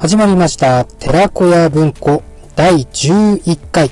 [0.00, 2.22] 始まりました、寺子屋文庫
[2.56, 3.90] 第11回。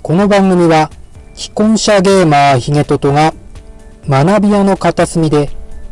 [0.00, 0.90] この番組は、
[1.34, 3.34] 既婚者ゲーマーヒゲトトが、
[4.08, 5.50] 学び屋の片隅で、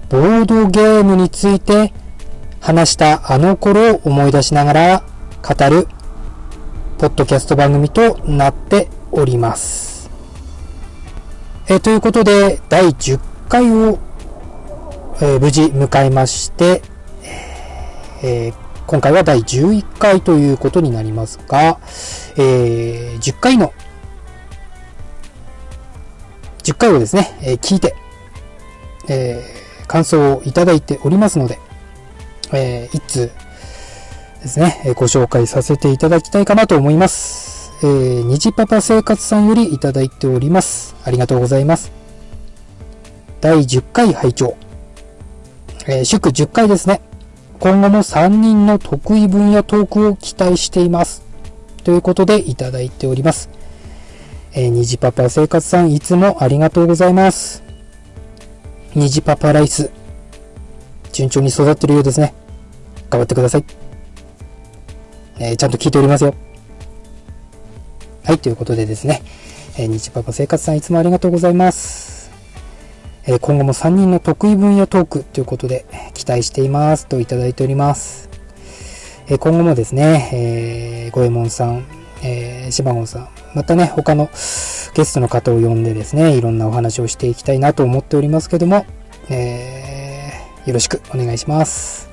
[0.08, 1.92] ボードゲームについて
[2.62, 5.02] 話したあの頃を思い出しながら
[5.46, 5.86] 語る、
[6.96, 10.08] ポッドキャスト番組となっております。
[11.68, 13.98] えということで、第10回を、
[15.20, 16.80] えー無事迎えまして、
[18.22, 18.59] えー
[18.90, 21.78] 今回は第11回ということになりますが、
[22.36, 23.72] えー10回の、
[26.64, 27.94] 10回をですね、えー聞いて、
[29.08, 31.60] えー感想をいただいておりますので、
[32.52, 33.30] えー一通
[34.42, 37.70] ですね、えーご紹介させていただきたいかなと思います。
[37.84, 40.96] えー、虹パパ生活さんよりいただいております。
[41.04, 41.92] ありがとうございます。
[43.40, 44.56] 第10回拝聴
[45.86, 47.02] えー祝10回ですね。
[47.60, 51.22] 今後も3人の得意分野トークを期待しています。
[51.84, 53.50] ということでいただいております。
[54.54, 57.62] えー、虹パパ生活さんいつもありがとうございます。
[58.94, 59.90] 虹パパライス。
[61.12, 62.32] 順調に育ってるようですね。
[63.10, 63.64] 頑張ってください。
[65.38, 66.34] えーちゃんと聞いておりますよ。
[68.24, 69.22] はい、ということでですね。
[69.76, 72.09] えー、虹パパ生活さんいつもありがとうございます。
[73.26, 78.28] え今後も3人の得意分野トークということで期待していますといただいております。
[79.28, 81.84] え今後もですね、えー、ゴエモンさん、
[82.22, 88.86] えー、シバゴンさん、またね、他のゲストの方を呼んでですね、いろんなお話をしていきたいなと思っておりますけども、
[89.28, 90.10] えー
[90.66, 92.08] よろしくお願いします。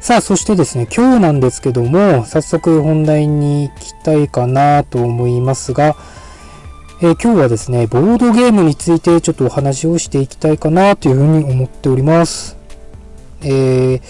[0.00, 5.96] さあ、そしてですね、今日なんですけども、早速本題に行きたいかなと思いますが、
[7.04, 12.56] えー今日はですね、ボードゲームについてちょっとお話をしていきたいかなというふうに思っております。
[13.42, 14.00] えー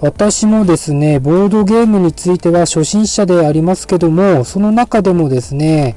[0.00, 5.94] 私もですね、ボードゲームについては初心者でありますけども、その中でもですね、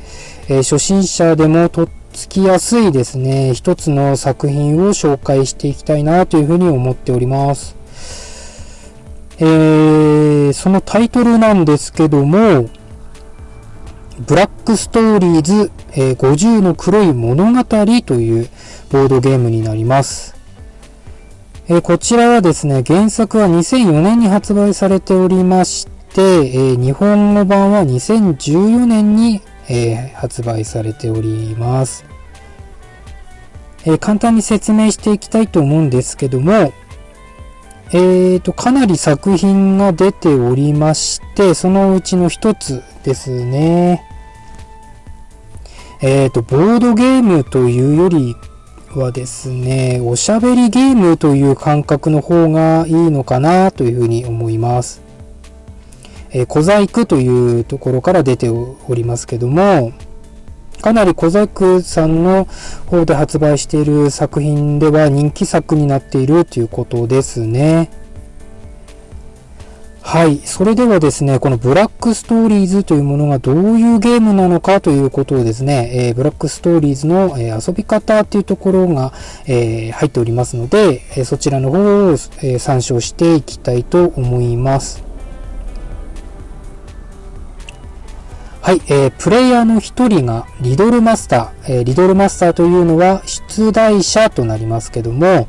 [0.47, 7.75] えー初心者でもとっつきやすいですね、一つの作品を紹介していきたいなというふうに思っております。
[9.39, 12.69] えーそのタイトルなんですけども、
[14.19, 18.49] ブラックストーリーズ、えー50の黒い物語という
[18.89, 20.35] ボードゲームになります。
[21.67, 25.85] えーこちらはですね、原作は2004年に発売されておりまし
[26.15, 32.03] て、えー日本語版は2014年に、え発売されております。
[33.85, 36.73] え簡単に説明していきたいと思うんですけども、
[37.93, 44.03] えーと、かなり作品が出ておりまして、そのうちの一つですね。
[46.01, 48.35] えーと、ボードゲームというより
[48.93, 55.01] はですね、おしゃべりゲームという感覚の方がいいのかなというふうに思います。
[56.31, 59.93] えー小細工というところから出ておりますけども、
[60.81, 62.45] かなり小細工さんの
[62.85, 67.89] 方で発売している作品では人気作になっているということですね。
[70.07, 70.37] はい。
[70.45, 79.11] それではですね、このブラックストーリーズというものがどういうゲームなのかということをですね、えーブラックストーリーズの、え遊び方というところが、
[79.47, 85.06] えー入っておりますので、えそちらの方を、え参照していきたいと思います。
[88.67, 95.47] はい、えープレイヤーの一人がリドルマスター、えーリドルマスターというのは出題者となりますけども、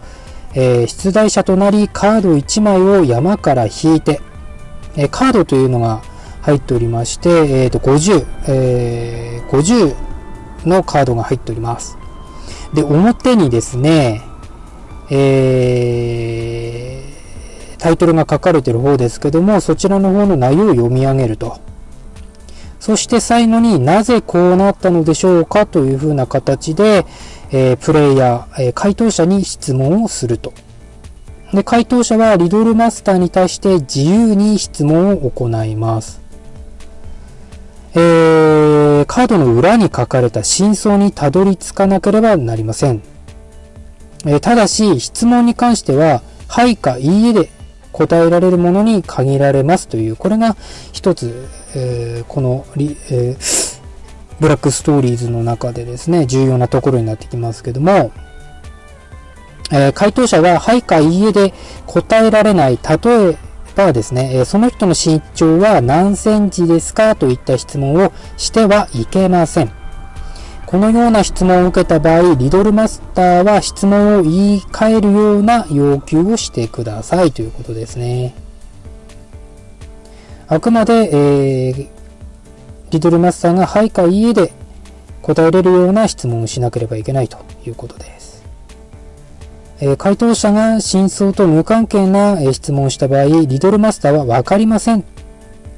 [0.55, 4.21] えー出題者となりカード1枚を山から引いて、
[4.95, 6.01] えーカードというのが
[6.43, 7.29] 入っておりまして、
[7.65, 11.99] えーと50、えー50のカードが入っております。
[12.73, 14.23] で、表にですね、
[15.11, 21.67] えータイトルが書かれている方ですけども、そちらの方の内容を読み上げると。
[22.89, 27.05] そして最後になぜこうなったのでしょうかというふうな形で、
[27.51, 30.55] えープレイヤー、えー回答者に質問をすると。
[31.53, 36.23] で、回答者はリドルマスターに対して自由に質問を行います。
[37.95, 43.03] えーカードの裏に書かれた真相にたどり着かなければなりません。
[44.25, 47.51] えーただし、質問に関しては、はいかいいえで
[47.99, 50.57] 答えられるものに限られますという、これが
[50.93, 53.79] 一つ、えーこのリ、えー
[54.41, 58.13] ブラックストーリーズの中でですね、重要なところになってきますけども、
[59.73, 61.53] えー回答者は、はいかいいえで
[61.87, 62.79] 答えられない。
[62.79, 63.37] 例え
[63.75, 69.78] ばですね、えその人の身長は何センチですかといった質問をしてはいけません。
[70.69, 78.35] このような質問を受けた場合、リドルマスターは質問を言い換えるような要求をしてくださいということですね。
[80.47, 81.89] あくまで、えー、
[82.91, 84.53] リトルマスターがはいかいいえで
[85.23, 88.45] 答えれるような質問をしなければいけないということです。
[89.81, 95.05] えー、回答者が真相と無関係な、え質問をした場合、リトルマスターはわかりません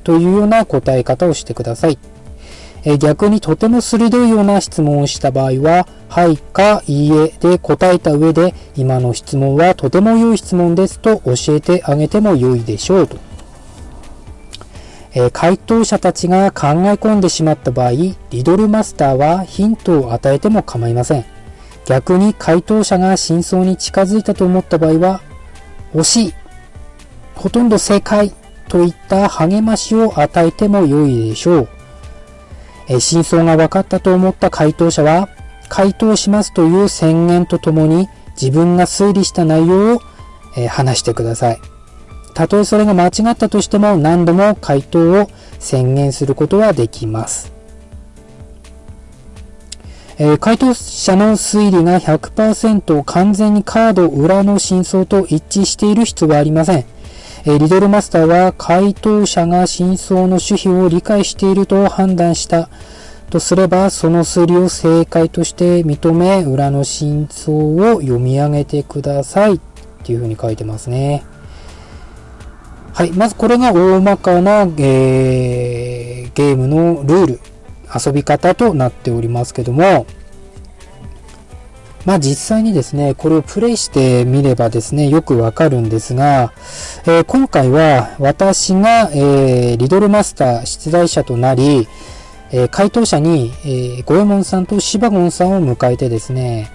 [0.03, 1.99] というような答え方をしてください。
[2.85, 13.19] え逆にとても鋭いような質問をした場合は、はいかいいえで答えた上で、今の質問はとても良い質問ですと教えてあげても良いでしょうと。
[15.13, 21.25] え回答者たちが考え込んでしまった場合、リドルマスターはヒントを与えても構いません。
[21.85, 25.21] 逆に回答者が真相に近づいたと思った場合は、
[25.95, 26.35] 惜しい、
[27.35, 28.33] ほとんど正解
[28.69, 31.69] といった励ましを与えても良いでしょう。
[32.91, 35.29] え真相が分かったと思った回答者は、
[35.69, 40.03] 回答しますという宣言とともに自分が推理した内容を、
[40.57, 41.61] え話してください。
[42.35, 47.53] たとえそれが間違ったとしても何度も回答を宣言することはできます。
[50.19, 56.85] えー、回答者の推理が100%完全にカード裏の真相と一致している必要はありません。
[57.45, 62.69] え、リドルマスターは回答者が真相の主旨を理解していると判断した
[63.31, 69.61] とすれば、その推理を正解として認め、裏の真相を読み上げてくださいっ
[70.05, 71.25] ていうふうに書いてますね。
[72.93, 73.13] はい。
[73.13, 77.41] まずこれが大まかな、えー、ゲームのルール。
[77.93, 80.07] 遊び方となっておりますけども、
[82.07, 86.53] まあ実際にですね、これをプレイしてみればですね、よくわかるんですが、
[87.05, 91.89] えー、今回は私が、えー、リドルマスター出題者となり、
[92.53, 96.71] えー、回答者に、えー、ゴエモンさんとシバゴンさんを迎えてですね、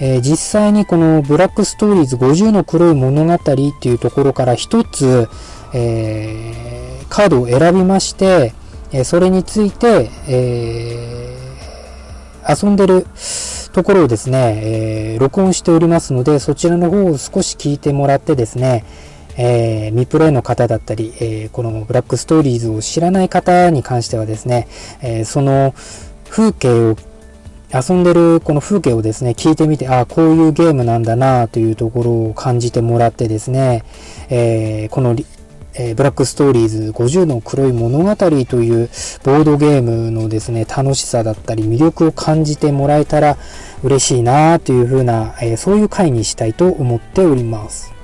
[0.00, 5.28] え実際にこのブラックストーリーズ50の黒い物語っていうところから一つ、
[5.74, 8.54] えカードを選びまして、
[8.92, 13.06] えそれについて、えー、遊んでる
[13.78, 18.84] ところをですね、えー、録音しておりますので、そちらの方を少し聞いてもらってですね、
[19.36, 24.66] えー、未プレイの方だったり、えー、このブラックストーリーズを知らない方に関してはですね、
[25.00, 25.76] えー、その
[26.28, 26.96] 風景を
[27.72, 33.84] 遊んでるこの風景をですね、聞いてみて、ああ、こういうゲームなんだなというところを感じてもらってですね、
[34.28, 35.14] えー、この
[35.78, 38.88] えー、ブラックストーリーズ50の黒い物語という
[39.22, 43.36] ボードゲームのですね、楽しさだったり魅力を感じてもらえたら
[43.84, 47.94] 嬉しいなというふうな、えー、そういう回にしたいと思っております。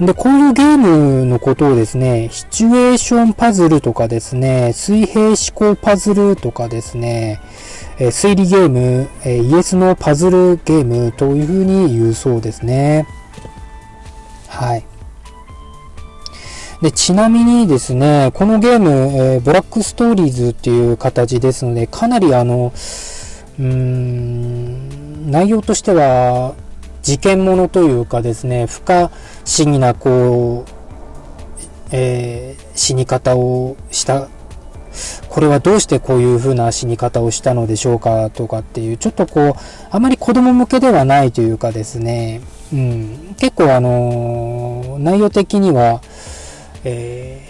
[0.00, 7.40] で、こういうゲームのことをですね、シチュエーションパズルとかですね、水平思考パズルとかですね、
[7.98, 13.08] え推理ゲーム、えイエスのパズルゲームというふうに言うそうですね。
[14.46, 14.84] はい。
[16.82, 22.72] で、ちなみにですね、このゲーム、えー、ブラックストーリーズっていう形ですので、かなりあの、
[23.58, 26.54] うーん、内容としては、
[27.02, 29.10] 事件ものというかですね、不可
[29.44, 30.70] 思議な、こう、
[31.90, 34.28] えー、死に方をした、
[35.28, 39.52] これはどうしてこういう風な死に方をしたのでしょうかとかっていう、ちょっとこう、
[39.90, 42.40] あまり子供向けではないというかですね、
[42.72, 46.02] うん、結構あのー、内容的には、
[46.88, 47.40] え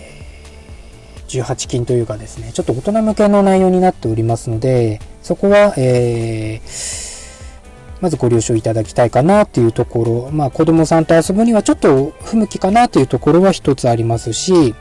[1.27, 14.75] ー、18禁というかですね、ちょっと大人向けの内容になっておりますので、そこは、えー、まずご了承いただきたいかなっていうところ、まあ子供さんと遊ぶにはちょっと不向きかなというところは一つありますし、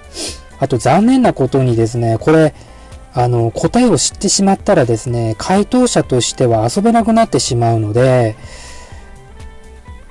[0.60, 2.54] あと残念なことにですね、これ、
[3.14, 8.36] あの、答えを知ってしまったらですね、回答者としては遊べなくなってしまうので、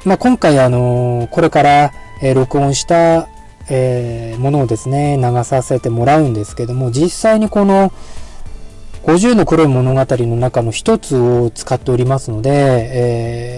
[0.04, 3.28] まあ、今回あの、これから、え録音した
[3.68, 7.92] えー、ものをですね、流させてもらうんですけども、実際にこの
[9.06, 12.50] 50の黒い物語の中の一つを使っておりますので、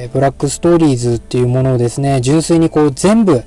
[0.05, 3.43] えー、ブラックストーリーズっていうものをですね、純粋にこう全部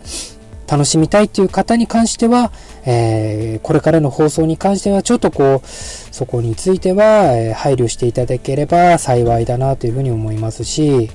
[0.68, 2.51] 楽しみたいっていう方に関しては、
[2.86, 11.12] えー、これからの放送に関してはちょっとこう、そこについては、え配慮していただければ幸いだなというふうに思いますし、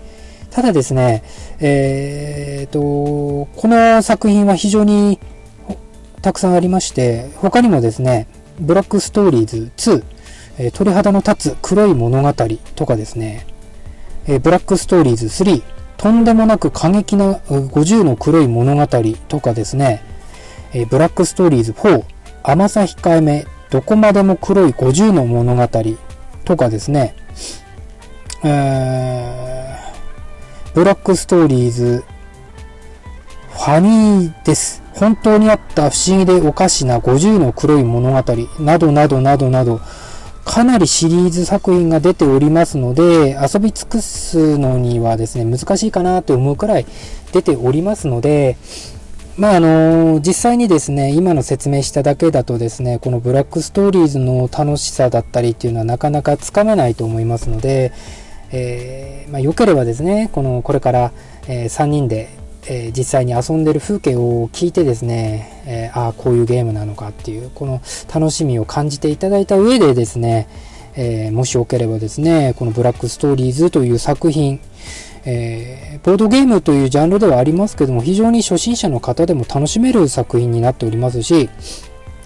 [0.50, 1.24] ただですね、
[1.58, 5.18] えー、と、この作品は非常に
[6.26, 8.26] たくさんありまして、他にもですね、
[8.58, 10.04] ブラックストーリーズ2、
[10.58, 12.34] え、鳥肌の立つ黒い物語
[12.74, 13.46] とかですね、
[14.26, 15.62] え、ブラックストーリーズ3、
[15.96, 18.88] とんでもなく過激な50の黒い物語
[19.28, 20.02] とかですね、
[20.72, 22.02] え、ブラックストーリーズ4、
[22.42, 25.68] 甘さ控えめ、どこまでも黒い50の物語
[26.44, 27.14] とかですね、
[28.42, 32.04] えー、ブラックストーリーズ
[33.50, 34.85] ファニーです。
[34.98, 38.16] 本当にあった不思議でおかしな50の黒い物語
[38.60, 39.80] などなどなどなど、
[40.44, 46.86] かなりシリーズ作品が出ておりますので、遊び尽くすのにはですね、難しいかなと思うくらい
[47.32, 48.56] 出ておりますので、
[49.36, 57.92] まああの実際にですね、今の説明しただけだとですね、このブラックストーリーズの楽しさだったりっていうのはなかなかつかめないと思いますので、
[58.52, 61.12] えー、まあ、良ければですね、この、これから、
[61.48, 62.28] えー、3人で、
[62.68, 67.80] えー、実際に遊んでる風景を聞いてですね、えああ、こういうゲームなのかっていう、この
[68.12, 70.48] 楽しみを感じていただいた上でですね、
[70.96, 74.60] えもしよければですね、このブラックストーリーズという作品、
[75.24, 81.48] えボードゲームというジャンルではありますけども、非常に初心者の方でも楽しめる作品になっておりますし、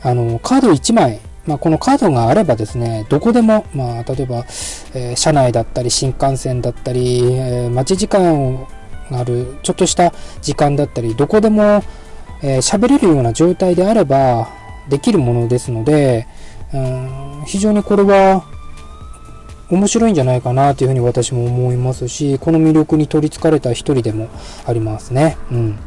[0.03, 4.45] あの、カード1枚、まあ、このカードがあればですね、どこでも、まあ、例えば、
[4.95, 8.80] えー、車内だったり、新幹線だったり、えー、待ち時間が
[9.11, 10.13] なる、ちょっとした
[10.43, 11.83] 時間だったり、どこでも、
[12.43, 14.49] えー、喋れるような状態であれば、
[14.89, 16.27] できるものですので、
[16.73, 18.45] うん、非常にこれは、
[19.71, 24.29] 面白いんじゃないかなというふうに私も思いますし、この魅力に取りつかれた一人でも
[24.67, 25.37] ありますね。
[25.53, 25.79] うん。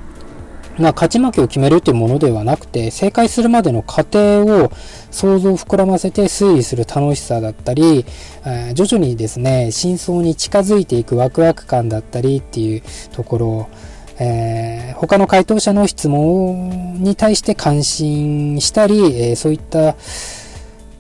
[0.78, 4.72] ま、勝ち負けを決めるというものではなくて、正解するまでの過程を
[5.12, 8.06] 想像を膨らませて推理する楽しさだったり、
[8.46, 13.68] え徐々にですね、真相に近づいていくワクワク感だったりっていうところ
[14.20, 19.96] えー、他の回答者の質問に対して関心したり、えー、そういった、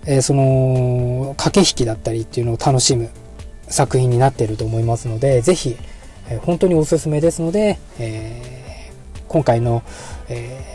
[0.05, 3.09] えー、その、駆け引きだったりっていうのを楽しむ
[3.67, 5.77] 作品になっていると思いますので、ぜひ、
[6.29, 8.62] え本当におすすめですので、え
[9.27, 9.83] 今回の、
[10.29, 10.65] え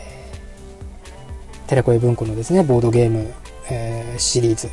[1.65, 3.33] ー、テレコエ文庫のですね、ボードゲーム、
[3.69, 4.69] えー、シリーズ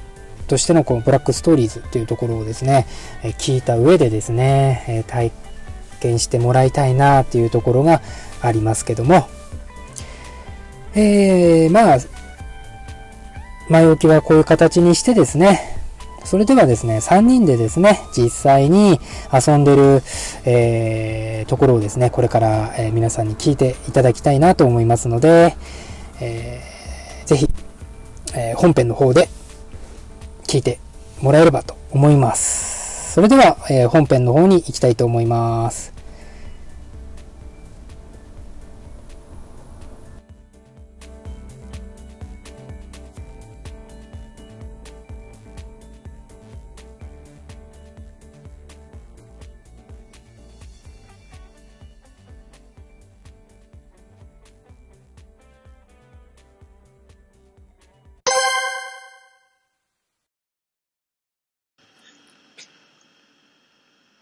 [0.47, 2.87] としてのこのブラックストーリーズっていうところをですね、
[3.23, 5.33] え、聞いた上でですね、え体
[6.00, 8.00] 験してもらいたいなっていうところが
[8.40, 9.28] ありますけども、
[10.95, 11.99] えー、まあ、
[13.68, 15.76] 前置きはこういう形にしてですね、
[16.26, 18.99] それではですね、3人でですね、実際に
[19.33, 20.02] 遊んでる、
[20.45, 25.56] えー、ところをですね、これから、えー、皆さんに聞いていただきたいなと思いますので、
[26.21, 27.49] えー、ぜひ、
[28.35, 29.28] えー、本編の方で
[30.49, 30.80] 聞いて
[31.21, 33.12] もらえればと思います。
[33.14, 35.95] それでは、えー、本編の方に行きたいと思います。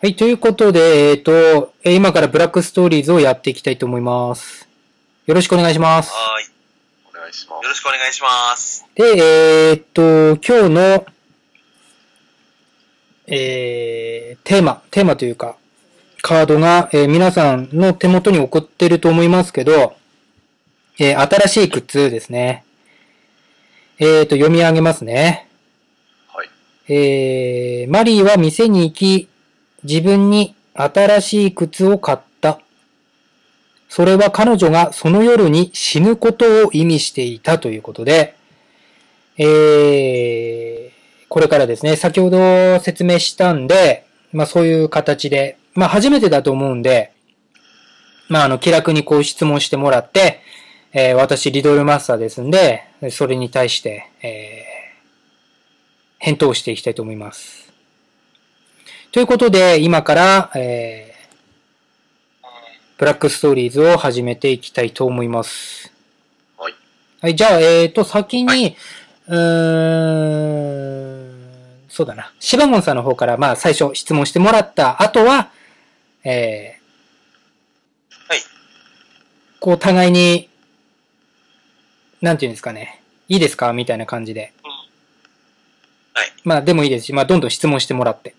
[0.04, 4.68] はい、ということで、えっ、ー、と、今からブラックストーリーズをやっていきたいと思います。
[5.24, 6.12] よろしくお願いします。
[6.12, 6.44] はい。
[7.08, 7.64] お願いします。
[7.64, 8.84] よろしくお願いします。
[8.94, 9.02] で、
[9.70, 11.06] えっ、ー、と、今日の、
[13.28, 15.56] えー、テーマ、テーマというか、
[16.20, 19.96] カードが、えー、皆さんの手元に送ってると思いますけど、
[20.98, 22.62] えー、新しい靴ですね。
[23.98, 25.48] えっ、と、読み上げますね。
[26.28, 26.50] はい。
[26.92, 29.30] えー、マリーは店に行き、
[29.84, 32.60] 自分に新しい靴を買った。
[33.88, 38.34] それは彼女がその夜に死ぬことを意味していたということで、
[39.38, 47.12] えー、これからですね、先ほど説明したんで、まあそういう形で、まあ初めてだと思うんで、
[48.28, 50.40] まああの気楽にこう質問してもらって、
[50.92, 57.63] えー、私リドルマスターですんで、それに対して、えー、返答していきたいと思います。
[59.14, 62.46] ということで、今から、えー、
[62.98, 65.92] ブラックストーリーズを始めていきたいと思います。
[66.58, 66.74] はい。
[67.20, 68.76] はい、じゃあ、えっ、ー、と、先に、はい、
[69.28, 69.36] うー
[71.28, 72.32] ん、そうだな。
[72.40, 75.52] シバゴンさんの方から、まあ、最初質問してもらった後は、
[76.24, 78.40] えー、はい。
[79.60, 80.48] こう、互いに、
[82.20, 83.00] なんていうんですかね。
[83.28, 83.72] いいですか？
[83.72, 84.52] みたいな感じで。
[84.64, 84.70] うん。
[84.72, 86.32] はい。
[86.42, 88.34] まあ、でもいいですし、まあ、どんどん質問してもらって。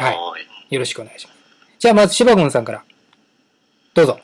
[0.00, 0.74] はい。
[0.74, 1.38] よろしくお願いします。
[1.78, 2.82] じゃあ、まず、シバゴンさんから。
[3.92, 4.18] どうぞ。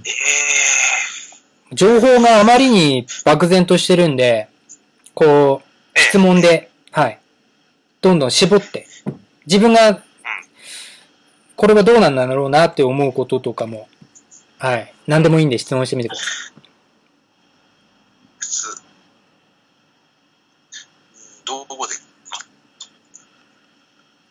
[0.00, 4.48] えー、情報があまりに漠然としてるんで、
[5.14, 5.62] こ
[5.94, 7.20] う、質問で、はい。
[8.00, 8.86] どんどん絞って、
[9.46, 10.02] 自分が、
[11.54, 13.88] これはどうなんだろうなって思うこととかも、
[14.58, 14.92] はい。
[15.06, 16.24] 何でもいいんで質問してみてくださ
[16.60, 16.65] い。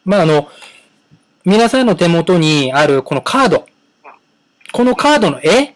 [0.05, 0.50] まあ、あの、
[1.43, 3.67] 皆さんの手元にあるこのカード。
[4.71, 5.75] このカードの絵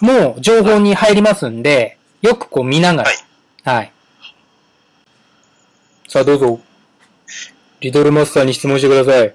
[0.00, 3.10] も情報に入りますんで、よくこう見ながら。
[3.10, 3.18] はい。
[3.64, 3.92] はい。
[6.08, 6.60] さあ、どうぞ。
[7.80, 9.34] リトルマスターに質問してください。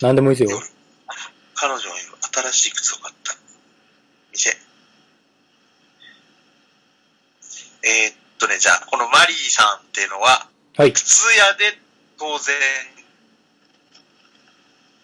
[0.00, 0.62] 何でもいいですよ。
[1.54, 1.88] 彼女が
[2.50, 3.36] 新しい靴を買った。
[4.30, 4.56] 店。
[7.82, 8.14] えーっ
[8.48, 10.92] とね、じゃあ、このマリーさんっていうのは、はい。
[10.92, 11.78] 靴屋で
[12.18, 12.56] 当然、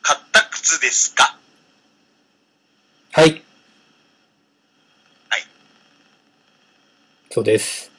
[0.02, 1.36] 買った靴ですか？
[3.12, 3.30] はい。
[5.28, 5.42] はい。
[7.30, 7.90] そうです。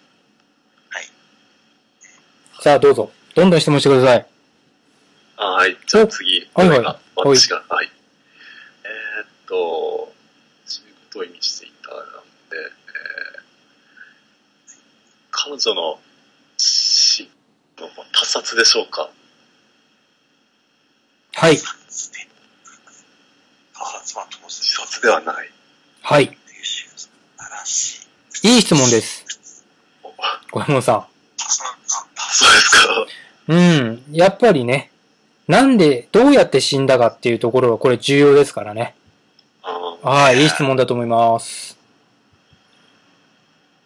[0.90, 1.10] はい。
[2.62, 3.12] さあ、どうぞ。
[3.36, 4.26] どんどん質問してください。
[5.38, 5.78] はい。
[5.86, 7.92] じゃあ次、はいはい私が、はい。
[8.84, 10.14] えーっと、
[10.66, 12.08] そういうことを意味していたなんで、
[12.58, 13.46] えー
[15.48, 16.00] 彼女の
[16.58, 17.30] 死
[17.78, 19.12] の他殺でしょうか？
[21.36, 21.58] はい。
[21.58, 21.62] つ
[22.08, 22.28] って。
[23.76, 25.52] ああ、つまり当然自殺ではない。
[26.02, 26.24] はい。
[26.26, 26.30] い。
[28.48, 29.64] いい質問です。
[30.04, 30.10] お
[30.60, 33.54] 小山さそうですか。
[33.54, 33.56] ん。
[33.56, 33.60] う
[33.92, 34.04] ん。
[34.12, 34.90] やっぱりね、
[35.48, 38.96] なんで、どうやって死んだかっていうところはこれ重要ですからね。
[39.62, 41.78] はい、いい質問だと思います。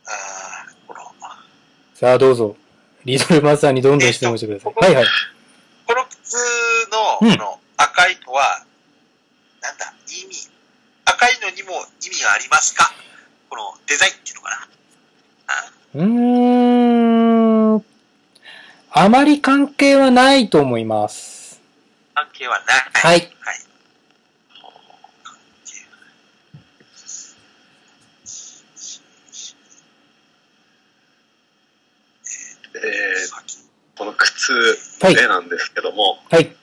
[0.06, 1.00] ああ、この、
[2.00, 2.56] さあ、どうぞ。
[3.04, 4.74] リトルマスターにどんどん質問してください。
[4.74, 5.06] はいはい。
[5.86, 6.38] この靴
[6.90, 8.64] の、うんこの赤いのは、
[9.62, 10.50] なんだ、意味。
[11.04, 12.94] 赤いのにも意味がありますか？
[13.50, 14.56] このデザインっていうのかな
[15.48, 17.86] あうーん。
[18.92, 21.60] あまり関係はないと思います。
[22.16, 22.92] 関係はない。
[22.94, 23.36] はい。
[23.42, 23.60] はい。
[32.82, 34.00] えー
[34.50, 36.56] この靴はいでなんですけども、はい。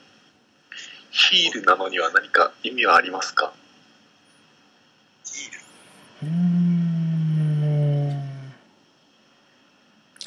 [1.11, 3.53] ヒールなのには何か意味はありますか？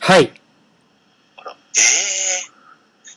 [0.00, 0.22] はい。
[0.22, 0.34] ええー。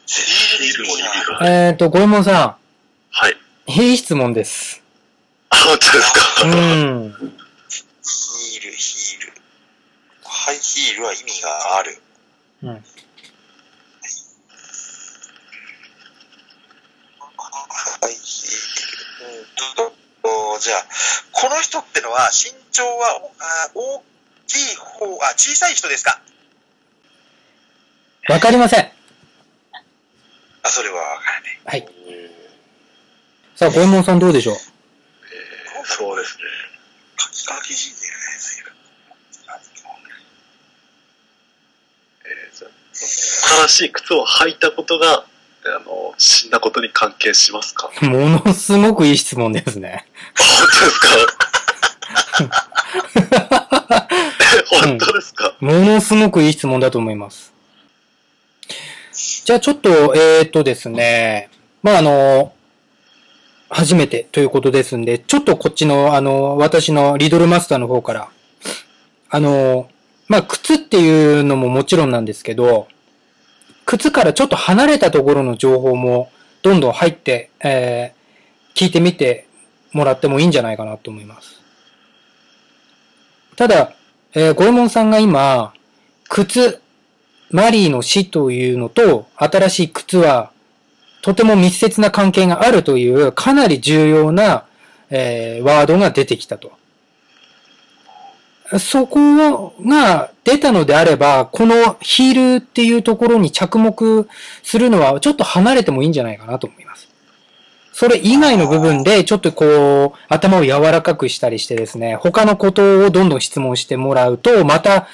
[0.06, 1.50] ヒールも意味がある。
[1.50, 2.58] えっ、ー、と、ゴエモンさ
[3.12, 3.34] はい。
[3.34, 3.38] ん、
[3.82, 4.84] いい質問です。
[5.50, 6.20] あ、本当ですか？
[6.46, 6.52] うん。
[6.52, 9.34] ヒール、ヒール。
[10.24, 11.98] ハイヒールは意味がある。
[12.64, 12.84] うん。
[17.38, 18.58] ハイヒール。
[19.40, 19.46] うん
[19.76, 20.86] と、とじゃあ、
[21.32, 24.04] この人ってのは身長はあ大
[24.48, 26.22] きい方、あ、小さい人ですか？
[28.30, 28.92] わかりません。
[30.64, 31.60] あ、それはわからない。
[31.66, 31.88] はい。
[33.56, 34.56] さあ、ゴエモンさんどうでしょう？
[34.56, 34.62] えー
[35.86, 36.44] そうですね。
[37.18, 38.74] カキカキ人だよね、随分。
[42.26, 42.70] えー
[43.68, 45.26] 新しい靴を履いたことが、
[45.70, 47.90] あの、死んだことに関係しますか？
[48.02, 50.06] ものすごくいい質問ですね。
[50.36, 51.08] 本当ですか？
[54.84, 57.54] 本当ですか、ものすごくいい質問だと思います。
[59.46, 61.50] じゃあちょっと、えー、っとですね、
[61.82, 62.54] まあ、あの、
[63.70, 68.30] 初めてということですんで、ちょっとこっちの、あの、私のリドルマスターの方から、
[69.30, 69.90] あの、
[70.28, 72.88] まあ、靴っていうのももちろんなんですけど、
[73.86, 79.48] 靴からちょっと離れたところの情報もどんどん入って、えー、聞いてみて
[79.92, 81.62] もらってもいいんじゃないかなと思います。
[83.56, 83.94] ただ、
[84.34, 85.74] えー、ゴエモンさんが今、
[86.30, 86.82] 靴、
[87.52, 90.52] マリーの死というのと、新しい靴は、
[91.22, 94.66] とても密接な関係があるという、かなり重要な、
[95.10, 96.72] えーワードが出てきたと。
[98.80, 104.28] そこが出たのであれば、このヒールっていうところに着目
[104.64, 107.10] するのはちょっと離れてもいいんじゃないかなと思います。
[107.94, 115.08] それ以外の部分でちょっとこう頭を柔らかくしたりしてですね、他のことをどんどん質問してもらうと、また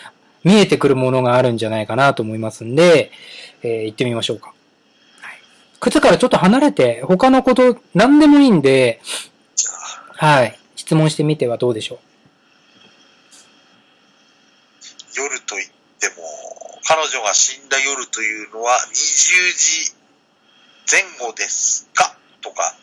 [0.43, 3.11] 見えてくるものがあるんじゃないかなと思いますんで、
[3.61, 4.53] えー行ってみましょうか。
[5.21, 5.35] はい
[5.81, 9.01] 靴からちょっと離れて、他のこと何でもいいんで、
[10.15, 12.08] はい、質問してみてはどうでしょう。
[15.15, 15.67] 夜と言っ
[15.99, 16.13] ても、
[16.87, 19.91] 彼女が死んだ夜というのは20時
[20.91, 22.15] 前後ですか？
[22.41, 22.75] とか、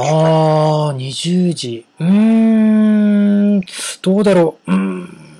[0.00, 1.86] ああ、20時。
[2.00, 3.60] うーん、
[4.00, 4.72] どうだろう。
[4.72, 5.36] うん、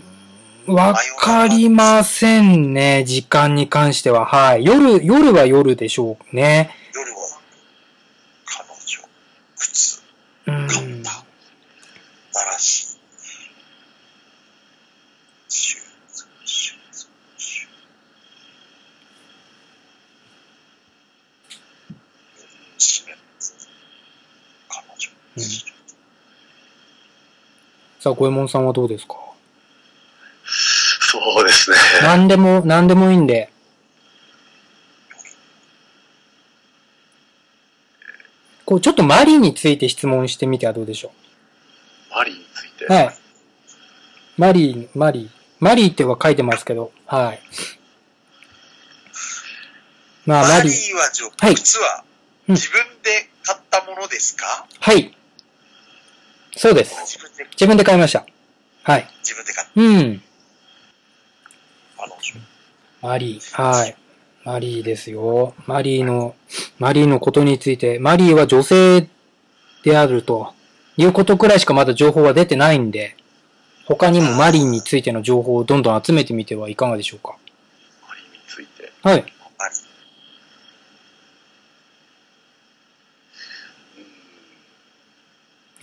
[0.67, 4.27] わかりませんね、時間に関しては。
[4.27, 4.65] はい。
[4.65, 6.77] 夜、夜は夜でしょうね。
[6.95, 7.41] 夜は
[8.45, 9.01] 彼女、
[9.57, 10.03] 靴、
[10.47, 10.69] うん。
[10.69, 11.25] 買った、素
[12.33, 12.87] 晴らしい。
[15.49, 17.07] シューズ、シューズ、
[17.39, 17.75] シュー
[22.79, 23.03] ズ。
[23.09, 23.13] うん
[24.69, 25.43] 彼女、うん
[28.03, 29.15] さあ、五右衛門さんはどうですか？
[30.45, 31.77] そうですね。
[32.03, 33.53] 何でも、何でもいいんで。
[38.65, 41.13] こう、ちょっとマリーについて質問してみてはどうでしょ
[42.11, 42.87] マリーについて？
[42.87, 42.93] う。
[42.93, 43.17] はい。
[44.37, 45.29] マリー、マリー。
[45.61, 47.41] マリーっては書いてますけど、はい。
[50.27, 50.93] まあ、ママリリー。
[50.93, 52.03] ーはじょ、はい靴は
[52.49, 55.17] うん自分で買ったものですか、はい。
[56.57, 57.19] そうです。
[57.53, 58.27] 自分で、買いました。
[58.83, 59.09] はい。
[59.21, 60.23] 自分で買っうん。
[61.97, 62.17] たの。
[63.01, 63.63] マリー。
[63.63, 63.97] はい。
[64.45, 65.55] マリーですよ。
[65.67, 66.35] マリーの、
[66.79, 69.09] マリーのことについて、マリーは女性
[69.85, 70.53] であると
[70.97, 73.17] いうことくらいしかまだ情報は出てないんで、
[73.87, 77.37] 他にもマリーについての情報をどんどん集めてみてはいかがでしょうか。
[78.09, 78.93] マリーについて。
[79.03, 79.17] はい。
[79.17, 79.33] マリー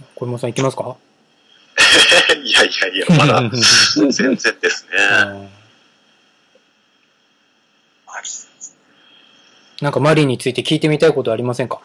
[0.02, 0.98] うん小山さんいきますか？
[2.44, 3.42] いやいやいや、まだ
[4.12, 5.50] 全然ですね。
[9.82, 11.80] なんかマリーについて聞いてみたいことありませんか？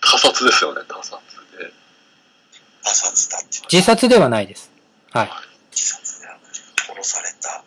[0.00, 1.18] 他殺ですよね、他殺
[1.58, 1.72] で。
[2.82, 3.46] 他殺だって。
[3.70, 4.70] 自殺ではないです。
[5.12, 5.30] はい。
[5.72, 6.44] 自殺ではなく
[7.00, 7.62] 殺された。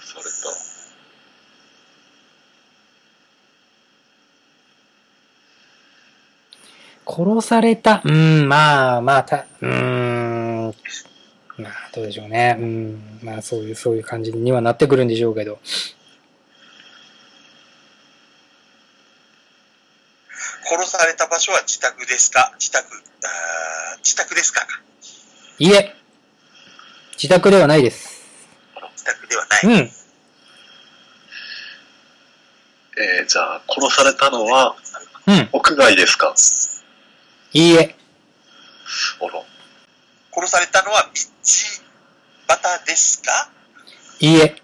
[0.00, 0.28] 殺された。
[7.18, 8.00] 殺された。
[8.04, 10.74] うーん、まあ、まあ、た、うーん。
[11.58, 12.56] まあ、どうでしょうね。
[12.56, 13.18] うん。
[13.24, 15.58] まあ、そういう、そういう感じにはなってくるんでしょうけど。
[20.70, 22.52] 殺された場所は自宅ですか？
[22.60, 24.64] 自宅、あー自宅ですか？
[25.58, 25.96] いいえ。
[27.14, 28.22] 自宅ではないです。
[28.94, 29.60] 自宅ではない。
[29.64, 29.90] うん。
[33.00, 34.76] えー、じゃあ、殺されたのは
[35.26, 35.48] うん。
[35.52, 36.34] 屋外ですか？
[37.52, 37.96] いいえ。
[39.20, 39.42] あら。
[40.34, 43.50] 殺されたのは道端ですか？
[44.20, 44.62] いいえ。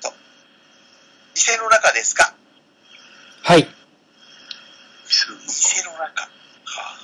[0.00, 0.12] と。
[1.34, 2.34] 店の中ですか
[3.42, 3.68] はい。
[5.46, 6.22] 店の中。
[6.22, 6.28] は
[6.76, 6.98] あ、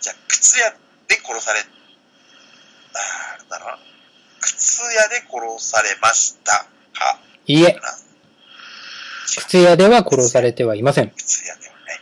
[0.00, 0.70] じゃあ、靴屋
[1.08, 3.78] で殺され、あーなんだろうな。
[4.40, 7.18] 靴屋で殺されましたか？
[7.46, 7.78] いいえ。
[9.26, 11.10] 靴屋では殺されてはいません。
[11.10, 12.00] 靴屋ではない。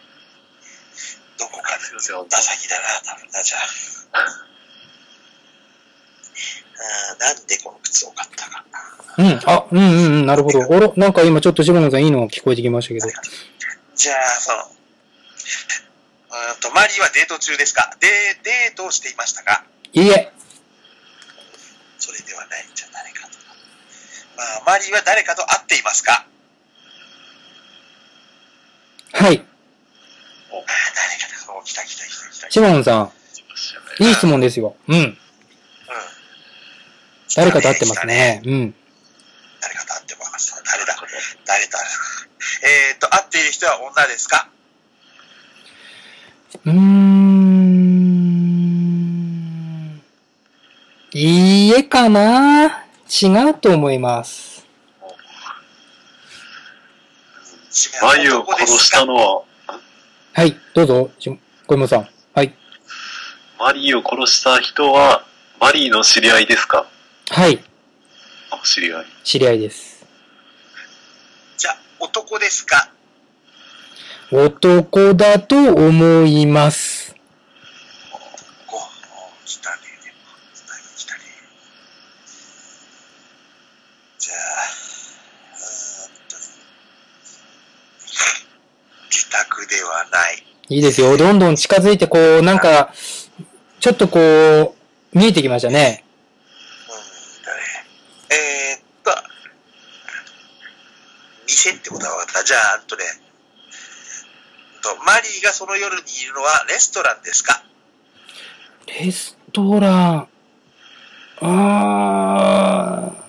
[1.38, 1.82] どこかで、
[2.28, 3.60] ダサギだな、多分な、じゃあ。
[6.76, 8.64] あーなんでこの靴を買ったか。
[9.16, 9.40] うん。
[9.46, 10.26] あ、うんうんうん。
[10.26, 10.58] なるほど。
[10.68, 13.08] おろ、なんか今ちょっと下野さんいいの聞こえてきましたけど。
[13.96, 17.96] じゃあ、その、うーんと、マリーはデート中ですか？
[18.00, 18.08] で、
[18.42, 19.64] デートをしていましたか？
[19.92, 20.32] いいえ。
[21.98, 22.68] それではない。
[22.74, 23.13] じゃあ誰かと。
[23.13, 23.13] まあ、
[24.66, 26.26] マリーは誰かと会っていますか？
[29.12, 29.30] はい。
[29.30, 29.44] あー誰か
[31.46, 31.52] と。
[31.56, 32.50] お来た来た来た来た。
[32.50, 33.12] 下野さん、
[34.00, 34.76] いい質問ですよ。
[34.88, 34.96] うん。
[34.96, 35.18] うん。
[37.36, 38.42] 誰かと会ってます来たね。
[38.44, 38.74] うん。
[39.60, 40.62] 誰かと会ってます。
[40.64, 40.96] 誰だ？
[41.46, 41.78] 誰だ？
[42.62, 44.48] えーっと、会っている人は女ですか？
[46.64, 47.54] うーん。
[51.12, 54.64] いいえかな違うと思います。
[58.02, 59.42] 眉を殺したのは、
[60.32, 61.28] はい、どうぞ、し
[61.66, 62.08] 小山さん。
[62.34, 62.54] はい。
[63.58, 65.24] マリーを殺した人は、
[65.60, 66.86] マリーの知り合いですか？
[67.30, 67.64] はい、
[68.50, 69.06] あ、知り合い。
[69.24, 70.04] 知り合いです。
[71.56, 72.90] じゃあ、男ですか？
[74.30, 77.14] 男だと思います。
[79.44, 79.76] 来たね。
[80.02, 80.16] でも
[80.96, 81.20] 来たね。
[84.18, 84.36] じゃあ、
[85.54, 86.36] うーんと、
[89.14, 90.44] 自宅ではない。
[90.70, 91.16] いいですよ。
[91.16, 92.92] どんどん近づいて、こう、なんか、
[93.78, 94.18] ちょっとこ
[95.14, 96.04] う、見えてきましたね。
[96.88, 97.62] うんだね。
[98.30, 99.12] えー、っと、
[101.46, 102.44] 店ってことは分かった。
[102.44, 103.04] じゃあ、あとね、
[104.82, 107.62] とマリーがその夜にいるのはレストランですか？
[108.86, 110.28] レストラン。
[111.40, 113.23] あー。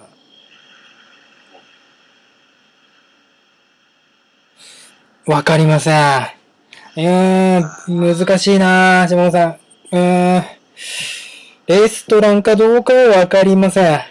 [5.27, 6.21] わかりません。
[6.97, 9.57] うーん、難しいな下野さん。
[9.91, 10.43] うーん。
[11.65, 13.85] レストランかどうかはわかりません。
[13.87, 14.03] レ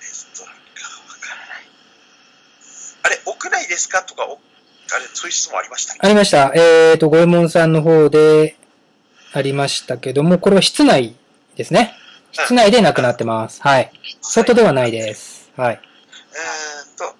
[0.00, 0.60] ストランか
[1.06, 1.64] 分からない。
[3.04, 4.02] あれ、屋内ですか？
[4.02, 6.52] とか、おあれ、そういう質問ありましたありました。
[6.56, 8.56] えーと、五右衛門さんの方で
[9.32, 11.14] ありましたけども、これは室内
[11.54, 11.94] ですね。
[12.32, 13.62] 室内で亡くなってます。
[13.62, 13.92] はい。
[14.20, 15.52] 外ではないです。
[15.56, 15.80] はい。
[15.80, 17.12] えーっと、うん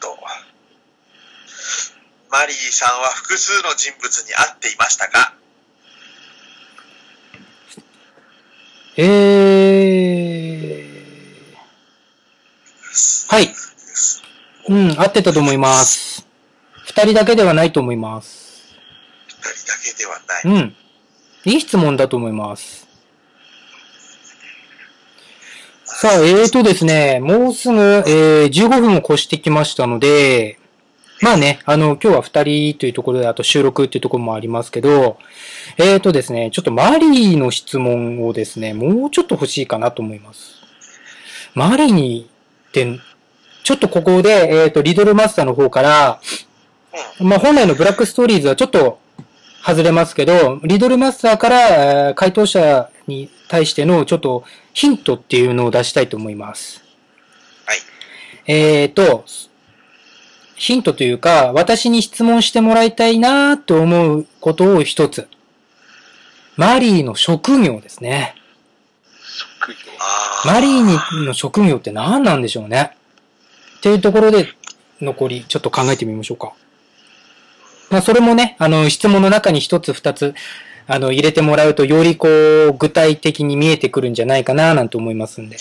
[0.00, 0.18] と、
[2.32, 5.34] マリーさんは複数の人物に会っていましたか
[8.96, 13.54] えー、はい。
[14.68, 16.26] うん、合ってたと思います。
[16.86, 18.74] 二人だけではないと思います。
[19.28, 20.42] 二人だけではない。
[20.44, 20.74] うん。
[21.52, 22.88] いい質問だと思います。
[25.84, 30.58] さあ、えーとですね、もうすぐ、えー、15分を越してきましたので、
[31.22, 35.18] まあね、あの、今日は二人というところで、あと収録っていうところもありますけど、
[35.78, 40.56] えーとですね、ちょっとマリーの質問をですね、もうちょっと欲しいかなと思います。
[41.54, 42.28] マリーに
[42.70, 42.98] って、
[43.62, 46.20] ちょっとここで、えーと、リドルマスターの方から、
[47.20, 48.98] まあ本来のブラックストーリーズはちょっと
[49.64, 54.42] 外れますけど、リドルマスターから、えー回答者に対してのちょっと
[54.74, 56.82] ヒントっていうのを出したいと思います。
[57.64, 57.78] はい。
[58.48, 59.24] えーと、
[60.54, 65.28] ヒントというか、私に質問してもらいたいなと思うことを一つ。
[66.56, 68.34] マリーの職業ですね。
[69.60, 69.76] 職業。
[70.44, 72.96] マリーにの職業って何なんでしょうね。
[73.78, 74.48] っていうところで、
[75.00, 76.52] 残り、ちょっと考えてみましょうか。
[77.90, 80.34] まあ、それもね、あの、質問の中に一つ二つ、
[80.86, 85.56] あの、入れてもらうと、よりこう、具体的に見えてくるんじゃないかな、なんて思いますんで。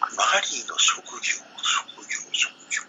[0.00, 1.20] マリーの職業、
[1.62, 2.82] 職業、職業。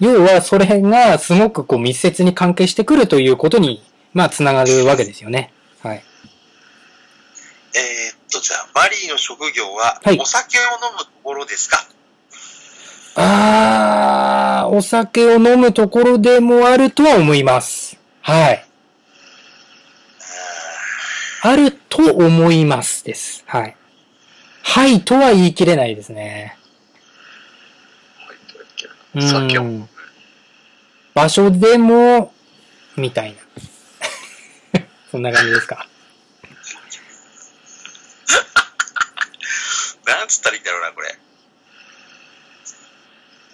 [0.00, 3.82] 要は、それがすごくこう、密接に関係してくるということに、
[4.12, 5.52] まあ、つながるわけですよね。
[5.82, 6.02] はい。
[7.74, 11.86] えーっと、じゃあ、マリーの職業ははい、お酒を飲むところですか、
[13.16, 17.98] あー、お酒を飲むところでもあるとは思います。
[18.20, 18.66] はい。
[21.42, 23.44] あると思いますです。
[23.46, 23.76] はい。
[24.62, 26.58] はいとは言い切れないですね。
[29.20, 29.62] はい、というけう酒を。
[29.64, 29.88] ん。
[31.14, 32.32] 場所でも、
[32.96, 34.82] みたいな。
[35.10, 35.86] そんな感じですか？
[40.06, 41.08] なんつったらいいんだろうな、これ。
[41.08, 41.12] う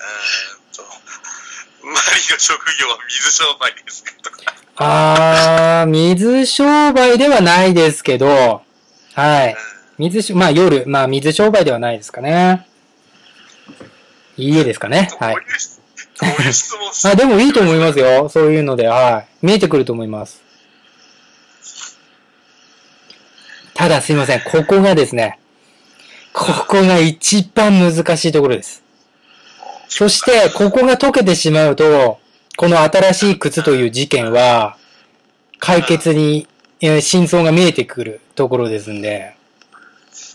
[0.03, 0.83] ーんと、
[1.85, 4.13] マリーの職業は水商売ですか？
[4.23, 4.39] とか。
[4.77, 8.63] あー、水商売ではないですけど、
[9.15, 9.57] はい。
[9.99, 12.67] 水し、まあ夜、まあ水商売ではないですかね。
[14.49, 15.09] いいえですかね。
[15.19, 15.43] はいどう。
[15.43, 18.29] いう、どういう質問すあ、でもいいと思いますよ。
[18.29, 19.47] そういうので、はい。
[19.47, 20.43] 見えてくると思います。
[23.75, 24.41] ただすいません。
[24.41, 25.39] ここがですね、
[26.33, 28.83] ここが一番難しいところです。
[29.89, 32.19] そして、ここが解けてしまうと、
[32.57, 34.77] この新しい靴という事件は、
[35.59, 36.47] 解決に、
[36.81, 39.35] えー真相が見えてくるところですんで、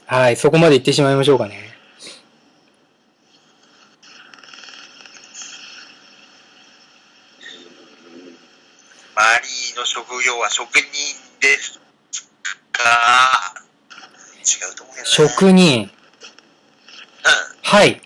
[0.05, 1.67] はい、そこまで行ってしまいましょうかね。
[9.15, 10.81] マリーの職業は職人
[11.39, 11.79] です
[12.71, 13.53] か？
[14.39, 15.09] 違うと思うけどね。
[15.09, 15.83] 職人。
[15.83, 15.89] うん。
[17.61, 18.01] はい。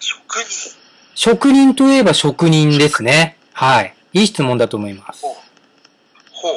[0.00, 0.74] 職人。
[1.14, 3.38] 職人といえば職人ですね。
[3.52, 3.94] はい。
[4.12, 5.22] いい質問だと思います。
[5.22, 5.34] ほう。
[6.32, 6.48] ほ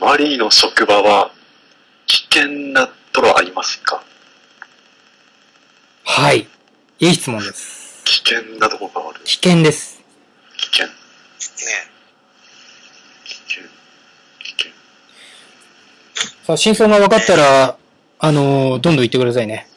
[0.00, 0.04] う。
[0.04, 1.30] マリーの職場は
[2.06, 4.02] 危険なところありますか？
[6.04, 6.48] はい。
[7.00, 7.87] いい質問です。
[8.08, 9.20] 危険なところがある。
[9.24, 10.00] 危険です。
[10.56, 10.86] 危険。
[10.86, 10.92] ね
[13.26, 13.62] 危険。
[14.38, 14.72] 危険。
[16.46, 17.76] さあ、真相が分かったら、
[18.20, 19.68] あのーどんどん言ってくださいね。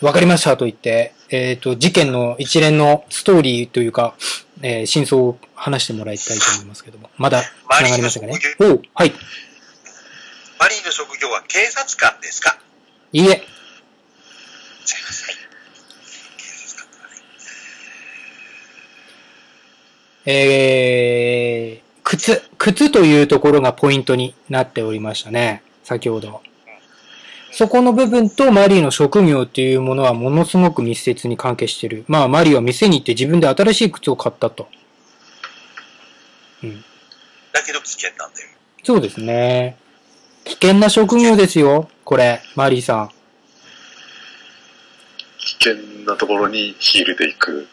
[0.00, 4.14] 分かりましたと言って、えっ、と、事件の一連のストーリーというか、
[4.62, 7.10] えー真相を話してもらいたいと思いますけども。
[7.18, 8.38] まだ繋がりましたかね？
[8.60, 9.12] おうはい。
[10.58, 12.58] マリーの職業は警察官ですか？
[13.12, 13.26] いいえ。
[13.26, 13.44] 違いま
[15.12, 15.24] す。
[15.26, 15.34] はい。
[16.38, 17.18] 警察官ではない。
[20.26, 25.62] えー、靴、靴というところがポイントになっておりましたね。
[25.82, 26.40] 先ほど。
[27.52, 32.04] そこの部分とマリーの職業っていうものはものすごく密接に関係してる。
[32.08, 34.66] まあ、マリーは店に行って自分で新しい靴を買ったと。
[36.62, 36.84] うん。
[37.52, 38.48] だけど危険なんだよ。
[38.82, 39.76] そうですね。
[40.44, 41.88] 危険な職業ですよ。
[42.04, 43.10] これ、マリーさん。
[45.38, 45.74] 危険
[46.06, 47.68] なところにヒールで行く。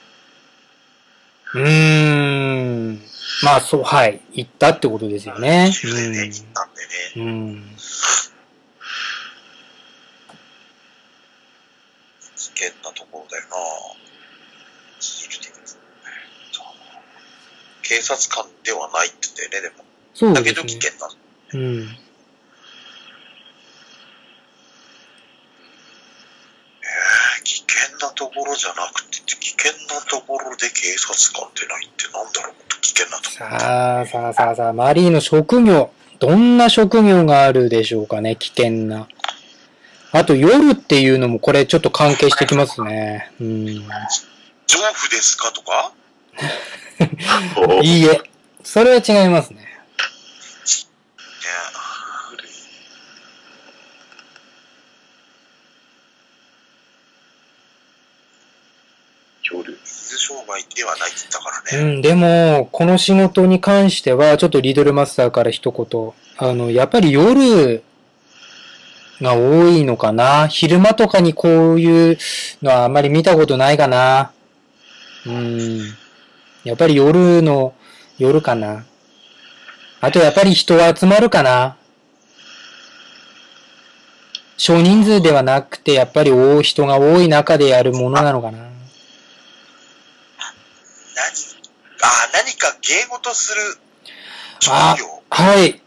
[1.54, 3.02] うーん。
[3.44, 4.22] まあ、そう、はい。
[4.34, 5.72] 行ったってことですよね。
[5.84, 6.88] うんで行ったんでね。
[7.16, 7.76] うん。
[12.36, 13.58] 危険なところだよな
[17.92, 19.84] 警察官ではないって言ってね、でも。
[20.14, 20.54] そうですね。
[20.54, 21.10] だけど危険な。
[21.54, 21.90] うん。
[27.44, 33.32] 危険なところじゃなくて、危険なところで警察官ってないってなんだろう危険なところ。
[33.60, 35.92] さあ、さあさあさあ、マリーの職業。
[36.20, 39.08] どんな職業があるでしょうかね、危険な。
[40.12, 43.32] あと、夜っていうのもこれちょっと関係してきますね。
[43.40, 43.66] うん。
[44.68, 45.92] 丈夫ですかとか？
[47.58, 48.22] お いいえ。
[48.64, 49.71] それは違いますね。
[59.84, 61.94] 水商売ではないって言ったからね。
[61.96, 66.14] うん、でも、この仕事に関しては、ちょっとリドルマスターから一言。
[66.38, 67.84] あの、やっぱり夜
[69.22, 70.48] が多いのかな。
[70.48, 72.18] 昼間とかにこういう
[72.62, 74.32] のはあんまり見たことないかな。
[75.26, 75.80] うん。
[76.64, 77.74] やっぱり夜の、
[78.18, 78.86] 夜かな。
[80.00, 81.78] あとやっぱり人は集まるかな。
[84.58, 86.32] 少人数ではなくて、やっぱり
[86.64, 88.70] 人が多い中でやるものなのかな。
[91.22, 91.30] 何
[92.02, 93.78] あ、何か芸事する
[94.70, 95.22] あ職業。
[95.30, 95.80] はい。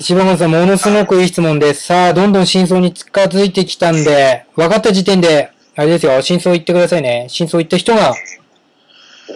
[0.00, 1.84] 柴本さん、ものすごくいい質問です。
[1.84, 7.26] さあ、どんどん真相に近づいてきたんで、分かった時点で、あれですよ、真相言ってくださいね。
[7.28, 8.14] 真相言った人が、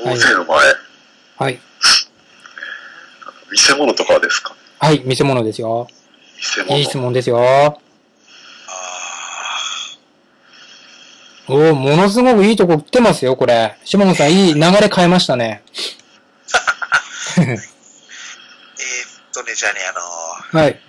[0.05, 0.59] 大勢の前、
[1.39, 1.61] はい。
[3.53, 4.57] 見せ物とかですか？
[4.81, 5.87] はい、見せ物ですよ。
[6.37, 6.77] 見せ物。
[6.79, 7.39] いい質問ですよ。
[7.39, 7.77] あ
[11.49, 13.77] おおものすごくいいとこ来てますよ、これ。
[13.85, 15.63] 柴本さん、いい流れ変えましたね。
[17.37, 17.61] ーえーっ
[19.33, 19.81] とね、じゃあね、
[20.53, 20.81] あのはい。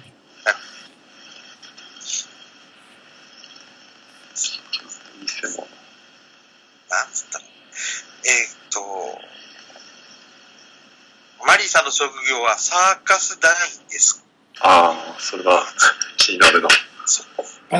[6.89, 7.45] なんつったの？
[7.45, 8.79] えーっと、
[11.45, 13.51] マリーさんの職業はサーカス団
[13.83, 14.23] 員です。
[14.61, 15.63] ああ、それは
[16.17, 16.69] 気になるな。
[17.05, 17.23] そ
[17.69, 17.79] あー、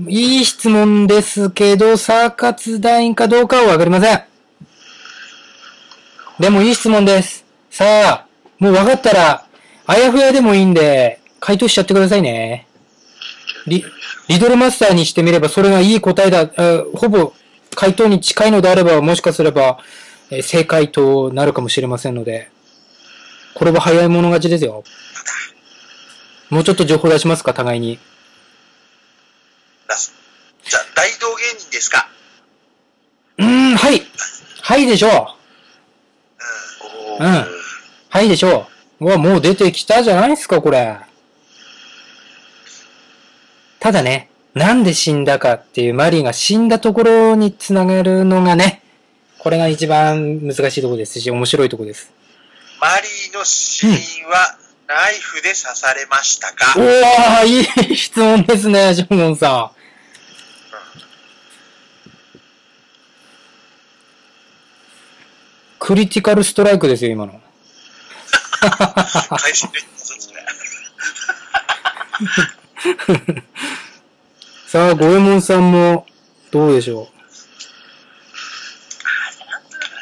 [0.00, 4.22] いい質問ですけど、サーカツ団員かどうかはわかりません。
[6.40, 7.44] でもいい質問です。
[7.70, 8.26] さあ、
[8.58, 9.46] もう分かったら、
[9.86, 12.66] あやふやでもいいんで、回答しちゃってくださいね。
[13.66, 13.84] リ、
[14.28, 17.32] リドルマスターにしてみれば、それがいい答えだ、あほぼ
[17.74, 19.78] 回答に近いのであれば、もしかすれば、
[20.30, 22.50] えー正解となるかもしれませんので、
[23.54, 24.84] これは早い者勝ちですよ。
[26.48, 27.98] もうちょっと情報出しますか、互いに。
[29.92, 30.14] 出す。
[30.64, 32.08] じゃあ、大道芸人ですか？
[33.38, 34.02] うーん、はい。
[34.60, 35.36] はいでしょ
[37.18, 37.46] ううん
[38.08, 38.68] はいでしょ
[39.00, 39.06] う。
[39.06, 40.98] うわ、もう出てきたじゃないですか、これ。
[43.80, 48.82] ただね、なんで死んだかっていうマリーが死んだところにつながるのがね、
[49.38, 52.12] これが一番難しいところですし、面白いところです。
[52.80, 53.92] マリーの死因
[54.26, 57.46] は、ナイフで刺されましたか、おー、
[57.88, 59.81] いい質問ですね、ジョンゴンさん。
[65.84, 67.32] クリティカルストライクですよ、今の。
[69.36, 70.30] 会心の一発です
[73.12, 73.42] ね。
[74.68, 76.06] さあ、ゴエモンさんも、
[76.52, 77.10] どうでしょ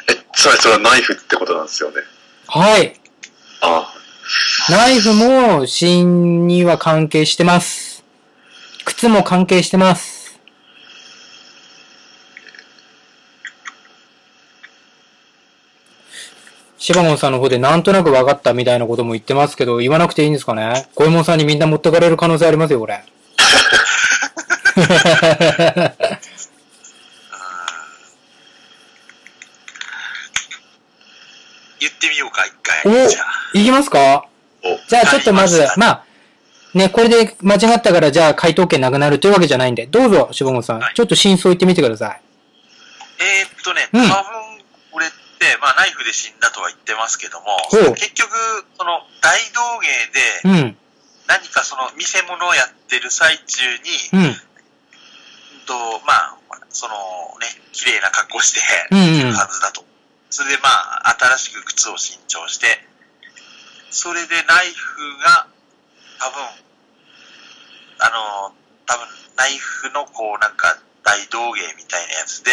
[0.07, 2.01] え、つまりそれはナイフってことなんですよね？
[2.55, 2.59] う。
[2.59, 2.99] はい。
[3.61, 3.91] あ
[4.69, 8.03] ナイフも死因には関係してます。
[8.85, 10.20] 靴も関係してます。
[16.83, 20.87] シバモンさんの方でなんとなく分かったみたいなことも言ってますけど、言わなくていいんですかね？
[20.95, 23.03] ゴエモンさんにみんな持ってかれる可能性ありますよ、これ。
[31.79, 33.05] 言ってみようか、一回。
[33.05, 33.25] おじゃあ。
[33.53, 34.25] いきますか？
[34.63, 36.03] お、じゃあちょっとまずままあ、
[36.73, 42.21] ね、これで間違ったからじゃあ回答権なくなるというわけじゃないんで、どうぞ、シバモンさん、はいちょっと真相言ってみてください。
[43.19, 44.50] えーっとね、うん
[45.41, 47.57] て、まあ、ナイフで死んだとは言ってますけども
[47.97, 48.29] 結局、
[48.77, 50.77] その、大道芸で、うん、
[51.25, 53.65] 何かその、見せ物をやってる最中
[54.13, 54.33] に、うん、
[55.65, 55.73] と、
[56.05, 56.37] まあ、
[56.69, 56.93] その
[57.41, 58.61] ね、綺麗な格好して、
[58.93, 59.83] いるはずだと。
[60.29, 62.67] それでまあ、新しく靴を新調して、
[63.89, 65.47] それでナイフが、
[66.19, 66.43] 多分、
[67.99, 68.09] あ
[68.49, 72.51] の、多分、ナイフのこう、なんか、大道芸みたいなやつで、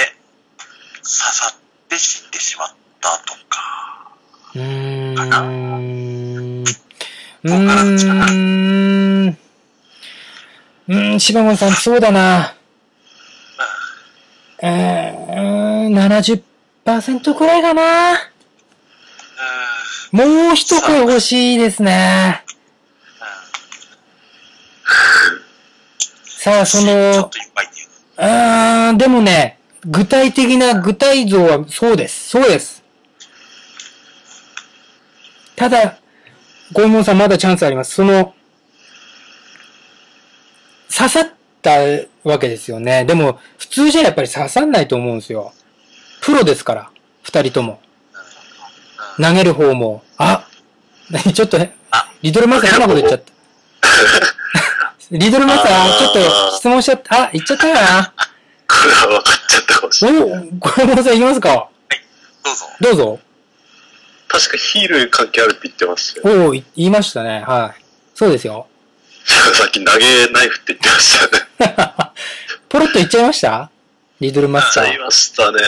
[1.04, 2.68] 刺さって死んでしまっ
[3.00, 4.12] たとか。
[4.54, 5.14] うーん。
[5.14, 5.40] かな？
[5.40, 6.64] うーん。
[6.64, 7.54] うー
[9.30, 9.38] ん。
[10.88, 12.54] うーん、柴本さん、そうだな。
[14.60, 18.12] うーん、70%くらいかな。
[20.12, 20.18] うん。
[20.18, 22.42] もう一声欲しいですね。
[26.24, 27.30] さあ、その。
[27.30, 32.30] うーん、でもね、具体的な具体像はそうです。
[32.30, 32.82] そうです。
[35.56, 35.98] ただ、
[36.72, 37.94] ゴエモンさんまだチャンスあります。
[37.94, 38.34] その、
[40.94, 41.28] 刺さっ
[41.62, 41.78] た
[42.24, 43.04] わけですよね。
[43.04, 45.52] でも、普通じゃやっぱり刺さんないと思うんですよ。
[46.22, 46.90] プロですから、
[47.22, 47.80] 二人とも。
[49.16, 50.48] 投げる方も、あ
[51.10, 51.58] 何ちょっと、
[51.90, 53.32] あリトルマスター変なこと言っちゃった。
[55.10, 57.22] リトルマスター、ちょっと質問しちゃった。
[57.24, 58.14] あ、言っちゃったかな。
[58.68, 60.22] これは分かっちゃったかもしれない。
[60.22, 61.68] おゴエモンさんいきますか？
[62.44, 62.66] どうぞ。
[62.80, 63.18] どうぞ。
[64.28, 66.44] 確かヒールに関係あるって言ってましたよ。
[66.46, 67.40] おお、い言いましたね。
[67.46, 67.82] はい。
[68.14, 68.66] そうですよ。
[69.54, 72.12] さっき投げナイフって言ってましたね。
[72.68, 73.70] ポロッと言っちゃいました？
[74.20, 74.84] リトルマスター。
[74.84, 75.58] 言いましたね。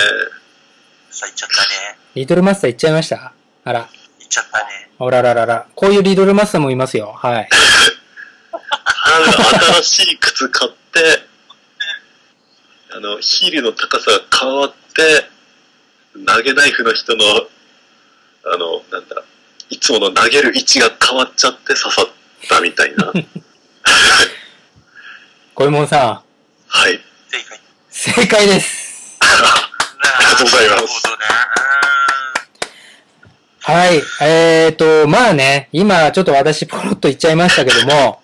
[1.10, 1.68] さあ、行っちゃったね。
[2.14, 3.32] リトルマスター言っちゃいました？
[3.64, 3.80] あら。
[3.80, 3.88] 行っ
[4.28, 4.90] ちゃったね。
[4.98, 5.66] おらららら。
[5.74, 7.12] こういうリトルマスターもいますよ。
[7.16, 7.48] はい。
[9.82, 11.22] 新しい靴買って、
[12.92, 15.30] あの、ヒールの高さが変わって、
[16.26, 17.24] 投げナイフの人の、
[18.52, 19.22] あの、なんだ、
[19.68, 22.06] いつもの投げる位置が変わっちゃって刺さっ
[22.48, 23.12] たみたいな。
[25.54, 26.22] ゴエモンさ
[26.66, 27.00] はい。
[27.28, 27.58] 正解。
[27.58, 27.60] ん、
[27.90, 29.18] 正解です。
[29.22, 29.26] あ
[30.18, 31.20] りがとうございますなるほどね。
[33.60, 34.02] はい。
[34.22, 38.20] えーと、まあね、今ちょっと私ポロッと言っちゃいましたけども、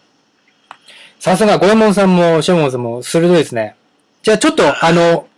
[1.21, 3.77] さすがゴエモンさんもショーモンさんも鋭いですね。
[4.27, 5.29] じゃあちょっとあの、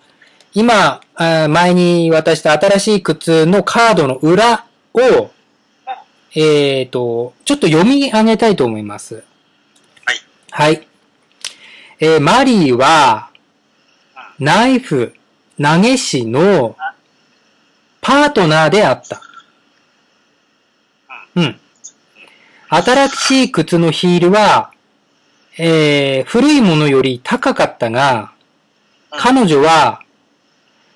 [0.55, 4.65] 今、前に渡した新しい靴のカードの裏
[4.95, 5.31] を、
[6.35, 9.25] えーと、ちょっと読み上げたいと思います。
[10.07, 10.71] はい。
[10.71, 10.89] はい。
[12.01, 13.29] えーマリーは、
[14.39, 15.13] ナイフ、
[15.63, 16.75] 投げ師の
[18.01, 19.21] パートナーであった。
[21.37, 21.61] うん。
[22.71, 24.73] 新しい靴のヒールは、
[25.59, 28.33] えー、古いものより高かったが、
[29.11, 30.03] 彼女は、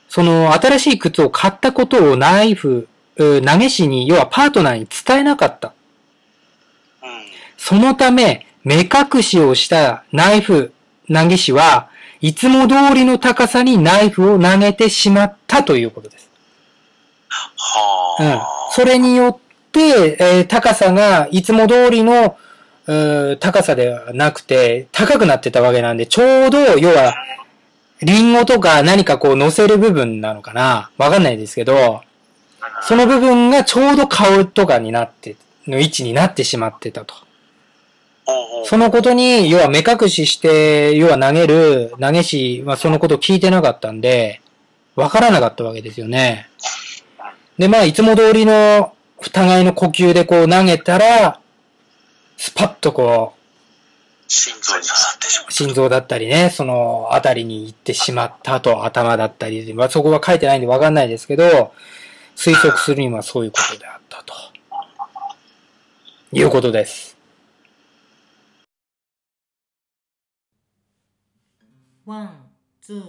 [0.08, 5.72] その新しい靴を買ったことをナイフ、う投げ師に、要はパートナーに伝えなかった。
[7.56, 10.72] そのため、目隠しをしたナイフ
[11.12, 11.88] 投げ師は、
[12.20, 16.30] いつも通りの高さにナイフを投げてしまったということです。
[18.20, 18.34] うんは。
[18.34, 18.72] あ。
[18.72, 19.38] それによっ
[19.72, 22.36] て、えー高さがいつも通りの、
[23.40, 27.14] 高さではなくて、高くなってたわけなんで、ちょうど、要は、
[28.02, 30.90] リンゴとか何かこう乗せる部分なのかな？
[30.98, 32.02] わかんないですけど、
[32.82, 35.36] その部分がちょうど顔とかになって、
[35.66, 37.14] の位置になってしまってたと。
[38.64, 44.40] そのことに、要は目隠しして、要は投げる、投げ師はそのことを聞いてなかったんで、
[44.94, 46.48] わからなかったわけですよね。
[47.58, 48.94] で、まあ、いつも通りの、
[49.32, 51.40] 互いの呼吸でこう投げたら、
[52.36, 53.34] スパッとこ
[54.34, 61.74] 心臓に刺さってしまう、心臓だったりね、そのあたりに行ってしまったと、頭だったり、まあ、そこは書いてないんでわかんないですけど、
[62.34, 64.32] 推測するにはそういうことであったと。
[66.32, 67.14] いうことです。
[72.06, 72.46] ワン、
[72.80, 73.02] ツー、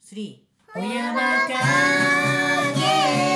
[0.00, 0.80] スリー。
[0.80, 3.27] 小山か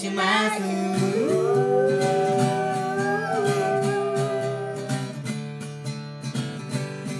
[0.00, 0.62] します。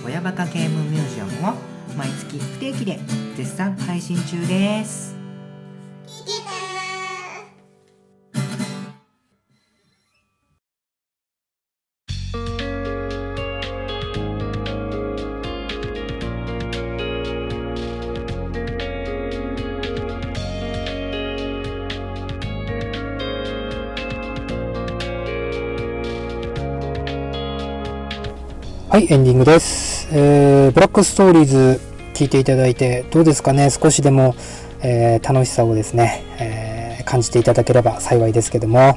[0.02, 1.54] 親バカゲームミュージアムを
[1.98, 2.98] 毎月不定期で
[3.36, 5.19] 絶賛配信中です。
[29.00, 30.08] い、エンディングです。
[30.12, 31.80] えー、ブラックストーリーズ
[32.14, 33.70] 聞いていただいて、どうですかね？
[33.70, 34.34] 少しでも、
[34.82, 38.96] えー楽しさをですね、えー感じていただければ幸いですけども。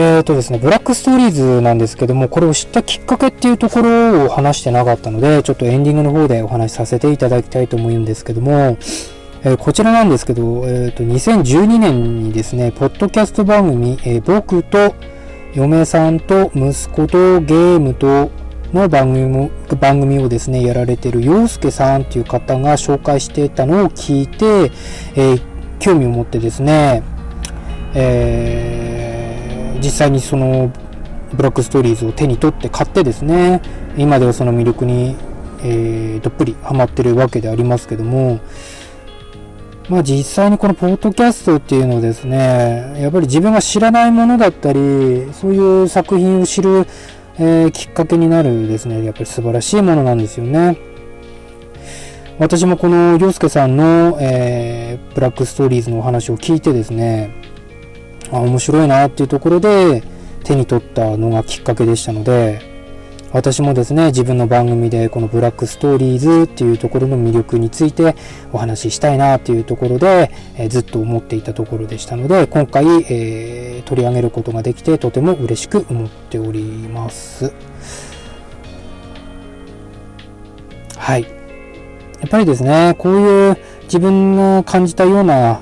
[0.00, 8.78] えーとですね、ブラックストーリーズなんですけども、これを知ったきっかけっていうところを話してなかったので、ちょっとエンディングの方でお話しさせていただきたいと思うんですけども、
[9.42, 14.94] えーこちらなんですけど、えーと、2012年にですね、ポッドキャスト番組、えー僕と
[15.54, 18.30] 嫁さんと息子とゲームと
[18.72, 24.70] の番組も番組をですね、やられてる洋介さんという方が紹介してたのを聞いて、
[25.14, 25.42] えー
[25.80, 27.04] 興味を持ってですね、
[27.94, 30.72] えー実際にその
[31.32, 33.62] ブラックストーリーズを手に取って買ってですね、
[33.96, 35.16] 今ではその魅力に、
[35.62, 38.40] えーどっぷりハマってるわけでありますけども、
[39.88, 46.86] まあ実際にこのポッドキャストっていうのはですね、やっぱり自分が知らないものだったり、そういう作品を知る、
[47.38, 50.76] えーきっかけになるですね、やっぱり素晴らしいものなんですよね。
[52.38, 57.34] 私もこの洋介さんの、えーブラックストーリーズのお話を聞いてですね、
[58.30, 60.02] あ、面白いなっていうところで
[60.44, 62.77] 手に取ったのがきっかけでしたので、
[63.30, 68.16] 私もですね、自分の番組でこのブラックストーリーズっていうところの魅力について
[68.52, 77.52] お話ししたいなっていうところで、えーずっと思っていたところでしたので、今回、えー取り上げることができてとても嬉しく思っております。
[80.96, 81.22] はい。
[81.22, 81.28] や
[82.26, 85.60] っぱりですね、こういう自分の感じたような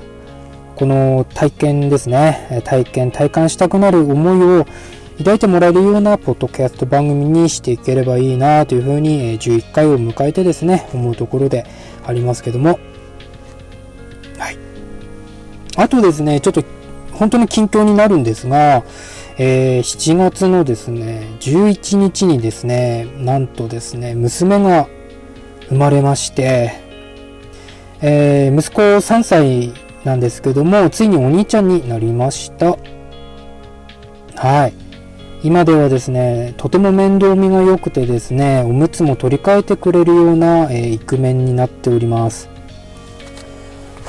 [0.75, 4.65] この体験ですね、体験、体感したくなる思いを
[5.17, 11.65] 抱いてもらえるようなポッドキャスト番組にしていければいいなというふうに、え11回を迎えてですね、思うところで
[12.05, 12.79] ありますけども。
[14.37, 14.57] はい。
[15.75, 16.63] あとですね、ちょっと
[17.13, 18.83] 本当に近況になるんですが、
[19.39, 24.87] えー7月のですね、11日にですね、なんとですね、娘が
[25.69, 26.73] 生まれまして、
[28.01, 29.73] えー息子3歳
[30.05, 32.77] なんですけども、ついにお兄ちゃんになりました。
[34.35, 34.86] はい。
[35.43, 42.49] 今ではですね、とても面倒見が良くてですね、おむつも取り替えてくれるような、えーイクメンになっております。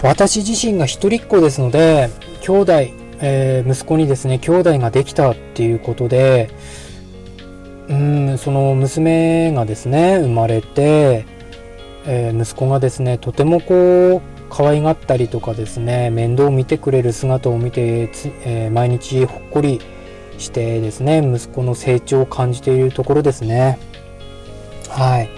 [0.03, 2.09] 私自身が一人っ子ですので、
[2.41, 2.73] 兄弟、
[3.21, 6.49] えー息子にですね、兄弟ができたっていうことで、
[7.91, 11.27] うん、その娘がですね、生まれて、
[12.07, 19.79] えー息子がですね、とてもこう、可愛がったりとかですね、面倒を見てくれる姿を見て、つえー毎日ほっこり
[20.39, 23.79] してですね、息子の成長を感じているところですね。
[24.89, 25.29] はい。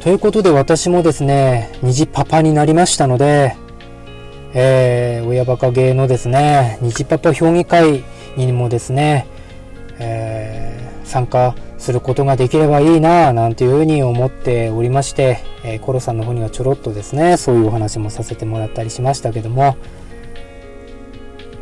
[0.00, 3.56] ということで私もですね、虹パパになりましたので、
[4.52, 8.04] えー、親バカ芸のですね、虹パパ評議会
[8.36, 9.26] にもですね、
[9.98, 19.76] えー参加することができればいいなぁなんていうふうに思っておりまして、えーコロさんの方にはちょろっとですね、そういうお話もさせてもらったりしましたけども、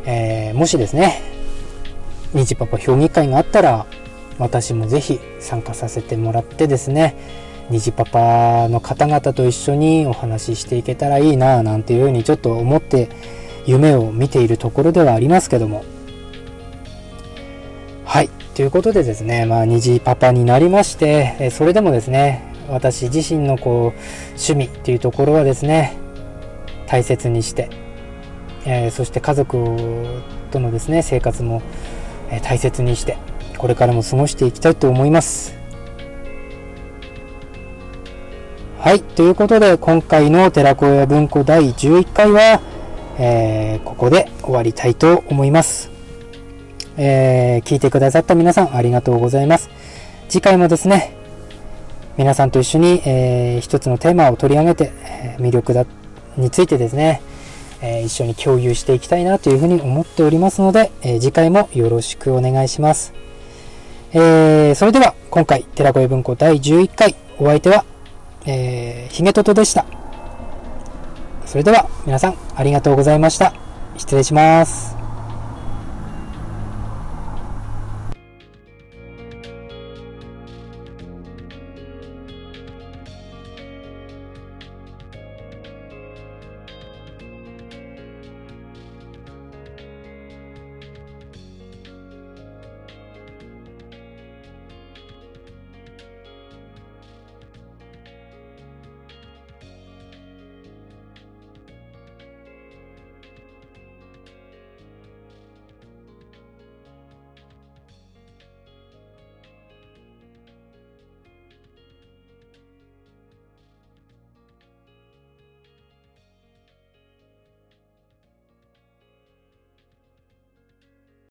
[0.05, 1.21] えーもしですね、
[2.33, 3.85] 虹パパ評議会があったら、
[4.39, 7.15] 私もぜひ参加させてもらってですね、
[7.69, 13.09] 虹パパの方々と一緒にお話ししていけたらいいなぁなんていうふうにちょっと思って
[13.65, 15.83] 夢を見ているところではありますけども。
[18.05, 18.29] はい。
[18.55, 25.93] ということでですね、まあ、虹パパになりまして、それでもですね、私自身のこう、趣味っていうところはですね、
[26.87, 27.69] 大切にして、
[28.65, 30.21] えーそして家族
[30.51, 31.61] とのですね、生活も、
[32.41, 33.17] 大切にして、
[33.57, 35.55] これからも過ごしていきたいと思います。
[38.79, 39.01] はい。
[39.01, 42.59] ということで、今回の寺子屋文庫第11回は、
[43.17, 45.89] えーここで終わりたいと思います。
[46.97, 49.69] えー聞いてくださった皆さんありがとうございます。
[50.27, 51.15] 次回もですね、
[52.17, 54.91] 皆さんと一緒に、えー一つのテーマを取り上げて、
[55.39, 55.85] 魅力だ
[56.37, 57.21] についてですね、
[57.83, 63.13] え一緒に共有していきたいなというふうに思っておりますので、え次回もよろしくお願いします。
[64.13, 67.85] えそれでは今回、寺越文庫第11回、お相手は、
[68.45, 69.85] えー、ひげととでした。
[71.45, 73.53] それでは皆さんありがとうございました。
[73.97, 75.02] 失礼します。